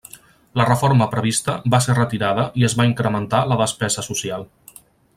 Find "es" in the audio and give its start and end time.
2.71-2.77